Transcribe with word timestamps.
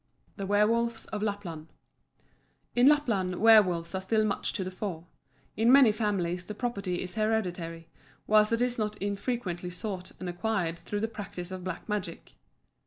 THE 0.35 0.47
WERWOLVES 0.47 1.05
OF 1.13 1.21
LAPLAND 1.21 1.67
In 2.75 2.87
Lapland 2.87 3.35
werwolves 3.39 3.93
are 3.93 4.01
still 4.01 4.25
much 4.25 4.51
to 4.53 4.63
the 4.63 4.71
fore. 4.71 5.05
In 5.55 5.71
many 5.71 5.91
families 5.91 6.43
the 6.45 6.55
property 6.55 7.03
is 7.03 7.13
hereditary, 7.13 7.87
whilst 8.25 8.51
it 8.51 8.61
is 8.63 8.79
not 8.79 8.97
infrequently 8.97 9.69
sought 9.69 10.13
and 10.19 10.27
acquired 10.27 10.79
through 10.79 11.01
the 11.01 11.07
practice 11.07 11.51
of 11.51 11.63
Black 11.63 11.87
Magic. 11.87 12.33